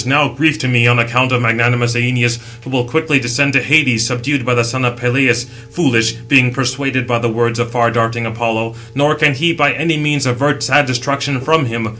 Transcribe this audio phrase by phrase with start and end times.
[0.03, 2.89] certainly there now is grief to me, on account of magnanimous Æneas, 661 who will
[2.89, 7.29] quickly descend to Hades, subdued by the son of Peleus, foolish, being persuaded by the
[7.29, 11.39] words of far darting Apollo; nor can he by any means avert 662 sad destruction
[11.39, 11.87] from him.